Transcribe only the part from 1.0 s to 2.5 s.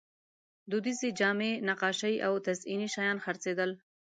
جامې، نقاشۍ او